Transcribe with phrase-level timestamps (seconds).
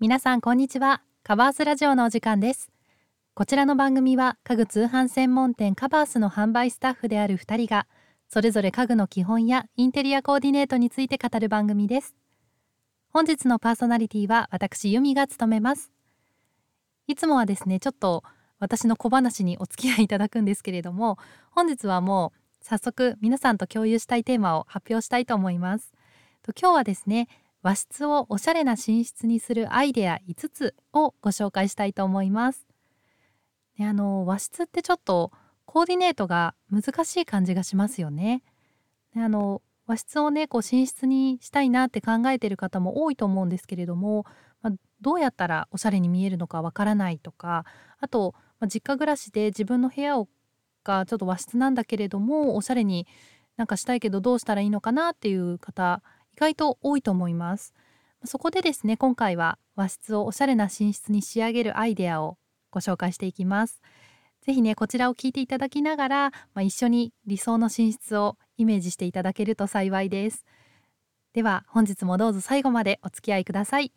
[0.00, 1.02] 皆さんこんにちは。
[1.22, 2.70] カバースラジオのお時間です。
[3.34, 7.86] こちらの番組は家具通販専門店カバースの販売スタッフである2人が
[8.26, 12.14] それぞれ家具の基本やインテリアコーディネートについて語る番組です。
[13.10, 15.92] 本日のパーソナリティは私由美が務めます。
[17.06, 18.24] いつもはですねちょっと
[18.58, 21.18] 私の小話にお付き合いいただくんですけれども
[21.50, 25.92] 本日はもう早速皆さんと共有したいテーマを発表したいと思います。
[26.58, 27.28] 今日はですね
[27.62, 32.66] 和室をおしゃれな寝室にするアイデア5つをご紹介したいと思います。
[33.78, 35.30] であの和室ってちょっと
[35.66, 38.42] コーディネートが難しい感じがしますよね。
[39.14, 44.24] であの和室をねこう寝室にしたいなって考えてる方も多いと思うんですけれども、
[44.62, 47.64] まあ、どうやったらおしゃれに見えるのかわからないとか
[47.98, 50.28] あと、まあ、実家暮らしで自分の部屋を
[50.84, 53.06] がちょっと和室なんだけれどもおしゃれに
[53.56, 56.02] なんかしたいけどどうしたらいいのかなっていう方
[56.40, 57.74] 外と多いと思います。
[58.24, 62.38] そこでですね今回は和室をおしゃれな寝室に仕上げるアイデアを
[62.70, 63.82] ご紹介していきます。
[64.40, 70.46] ぜひねこちらを聞いていただきながら、まあ、一緒に理想の寝室をイメージしていただけると幸いです。
[71.34, 73.92] では本日もどうぞ最後までお付き合いください。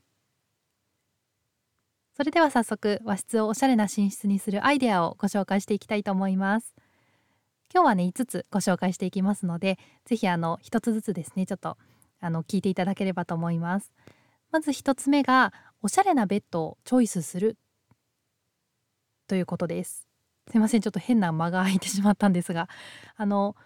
[2.17, 6.75] それでは早速和室をおしゃれな寝室にするアイデアをご紹介していきたいと思います。
[7.73, 11.77] 今日はね5つご紹介していきますのでぜひあの1つずつですねちょっと
[12.23, 13.91] あの聞いていただければと思います。
[14.49, 17.57] まず1つ目がおしゃれなベッドをチョイスする。
[19.27, 20.07] ということです。
[20.49, 22.69] すいませんちょっと変な間が空いてしまったんですが。
[23.17, 23.57] あの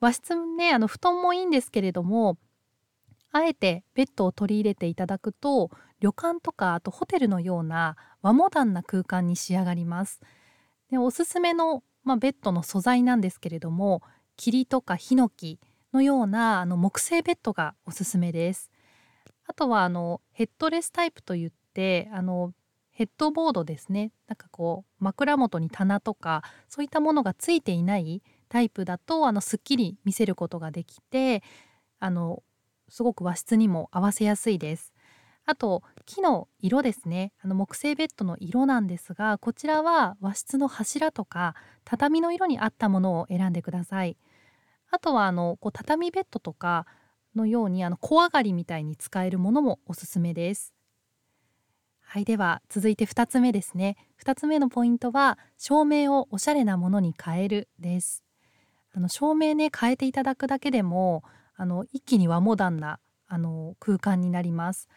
[0.00, 2.38] 和室ねあの布団もいいんですけれども
[3.32, 10.20] あえてベッドを取り入れていただくと旅館とかあとホテルのような和モダンな空間に仕上がります。
[10.88, 14.02] でおすすめの、まあ、ベッドの素材なんですけれども
[14.36, 15.58] 霧とかヒノキ
[15.92, 18.70] のようなあの木製ベッドがおすすめです。
[19.46, 22.52] あとはあのヘッドレスタイプといってあの
[22.90, 31.42] ヘッドボードですねなんかこう枕元に棚とかそういったものがついていないタイプだとあのすっきり見せることができて
[32.00, 32.42] あの
[32.88, 34.92] すごく和室にも合わせやすいです。
[35.46, 41.54] あと木の色ですねあの木製ベッドの色なんですがこちらは和室の柱とか
[41.84, 44.18] 畳の色に合ったものを選んでください。
[44.90, 46.86] あとはあのこう畳ベッドとか
[47.34, 50.74] のようにあの小上がりみたいに使えるものもおすすめです。
[52.00, 53.96] はいでは続いて2つ目ですね。
[54.16, 58.24] 2つ目のポイントは照明をおしゃれなものに変えるです。
[58.92, 61.22] あの照明ね変えていただくだけでも
[61.54, 64.88] あの一気に和モダンなあの空間になります。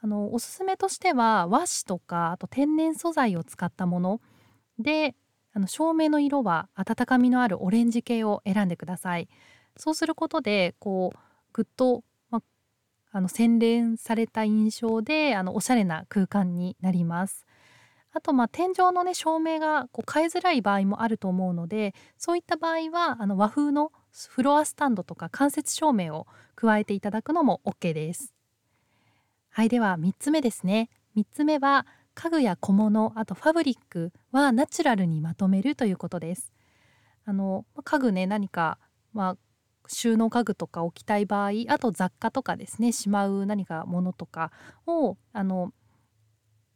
[0.00, 4.20] あのおすすめとしては和紙とかあと天然素材を使ったもの
[4.78, 5.14] で
[5.56, 9.26] あの照明の色は温かみのあるオレンジ系を選んでください。
[9.78, 11.18] そうすることでこう
[11.54, 12.42] ぐっと、ま、
[13.10, 17.46] あの洗練された印象であのおしゃれな空間になります。
[18.12, 23.92] あとまあ天井のね照明がこう変えづらい場合もあると思うのでそういった場合はあの和風の
[24.28, 28.34] フロアスタンドとか間接照明を加えていただくのも OK です。
[29.48, 30.90] はいでは3つ目ですね。
[31.16, 36.50] 3つ目は家具や小物あとファブリックはナチュラルにまとめるということです
[37.26, 38.78] あの家具ね何か、
[39.12, 39.36] まあ、
[39.86, 44.50] 収納家具とか置きたい場合あと雑貨とかですねしまう何かものとか
[44.86, 45.72] をあの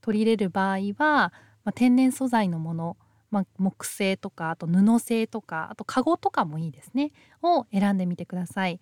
[0.02, 1.32] 取り入れる場合は、
[1.64, 2.96] まあ、天然素材のもの、
[3.30, 7.12] まあ、木製とかあと布製とかあとカゴとかもいいですね
[7.42, 8.78] を選んでみてください。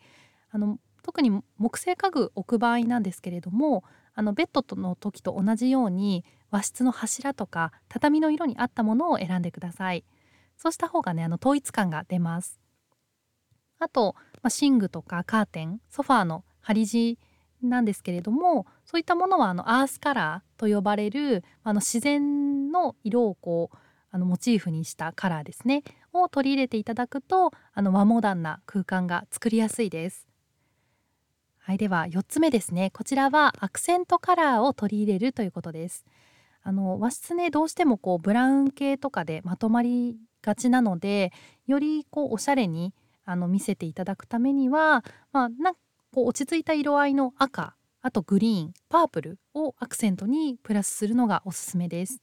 [0.50, 10.04] あの特に木製家具置く場合なんですけれどもあのベッドの時と同じように和室の柱とか畳の色に合ったものを選んでください。
[10.56, 12.60] そうした方がねあの統一感が出ます。
[13.78, 17.18] あと、まあ、寝具とかカーテンソファーの張り地
[17.62, 23.76] なんですけれどもそういったものはあのアースカラーと呼ばれるあの自然の色をこう
[24.10, 25.82] あのモチーフにしたカラーですね。
[26.12, 30.26] を取り入れていただくとあの和モダンな空間が作りやすいです。
[31.58, 32.90] はいでは4つ目ですね。
[32.90, 36.06] こちらはアクセントカラーを取り入れるということです。
[36.68, 41.32] あの和室ねどうしてもこうブラウン系とかでまとまりがちなので
[41.66, 42.92] よりこうおしゃれに
[43.24, 45.74] あの見せていただくためには、まあ、なん
[46.12, 52.20] こう落ち着いた色合いの赤あとグリーンパープルをアクセントにプラスするのがおすすめです。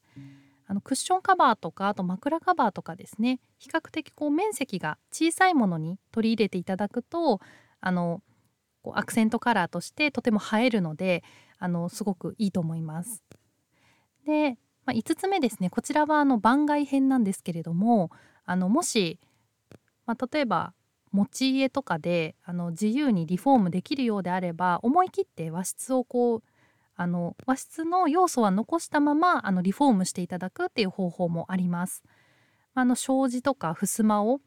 [0.67, 7.39] あのクッションカバーとかあと枕カバーとかですね比較的こう面積が小さいものに取り入れていただくと
[7.81, 8.21] あの
[8.83, 11.23] こうアクセントカラーとしてとても映えるので
[11.57, 13.23] あのすごくいいと思います。
[14.25, 18.11] で、まあ、5つ目ですねこちらはあの番外編なんですけれども
[18.45, 19.19] あのもし、
[20.05, 20.73] まあ、例えば
[21.11, 26.43] 持ち家とかであの自由にリフォームできるようであれば思い切って和室をこう
[26.97, 32.03] あの和室の要素は残したままあのリフォームしていただくっていう方法もあります。
[32.73, 34.41] あの障子とか襖を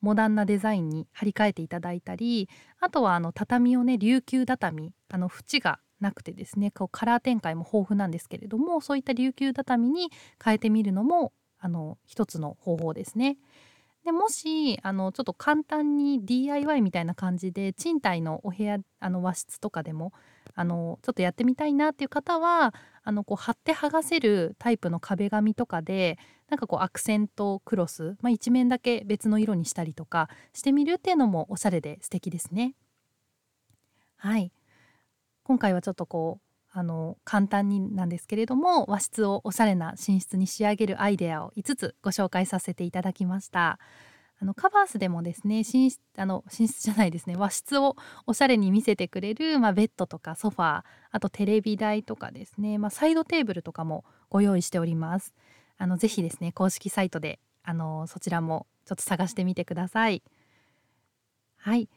[0.00, 2.48] モダンなデザインに張り替えていただいたり
[2.80, 10.10] あとはあの畳をね琉球畳あの縁がなくてですねこうカラー展開も豊富なんですけれどもそういった琉球畳に
[10.42, 13.38] 変えてみるのもあの一つの方法ですね。
[14.04, 20.12] でもしあのちょっと簡単に DIY みたいな感じで賃貸のお部屋あの和室とかでも
[20.54, 22.72] あのちょっとやってみたいなっていう方は
[23.02, 26.18] あのこう貼って剥がせるタイプの壁紙とかで
[26.48, 32.74] なんかこうアクセントクロス、まあ、一面だけ別の色にしたりとかしてみるっていうのもおしゃれで素敵ですね。
[34.18, 34.52] はい
[35.46, 43.78] 今回はちょっとこうあの簡単になんですけれども和室をおしゃれな寝室に仕上げるアイデアを5つご紹介させていただきました。
[44.40, 47.94] あのカバースでもですね寝室あの寝室じゃないですね和室を
[48.26, 50.82] おしゃれに見せてくれる、まあ、ベッドとかソファー
[51.12, 55.32] あとテレビ台とかですね、まあ、サイドテーブルとかもご用意しております。
[55.78, 60.24] あのぜひですね公式サイトであのそちらもちょっと探してみてください。
[61.56, 61.88] はい。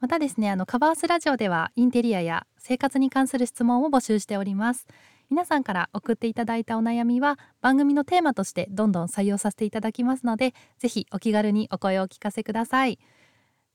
[0.00, 4.86] またですねあのカバースラジオではインテリアや生活に関する質問を募集しております。
[5.28, 13.00] 皆さんから送っていただいたお悩みは番組のテーマとしてどんどん採用させていただきますのでぜひお気軽にお声をお聞かせください。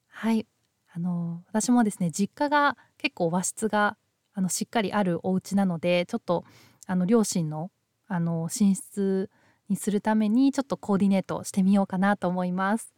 [0.08, 0.48] はい。
[0.96, 3.98] あの私もですね実家が結構和室が
[4.34, 6.46] あのしっかりあるお家なのでちょっと
[6.88, 7.70] あの両親の
[8.08, 9.30] あの寝室
[9.68, 12.94] にするためにちょっとコーディネートしてみようかなと思います。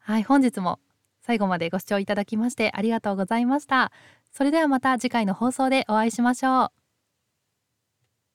[0.00, 0.80] はい本日も
[1.28, 3.92] 最後までご視聴いただきましてありがとうございました。
[4.32, 6.77] それではまた次回の放送でお会いしましょう。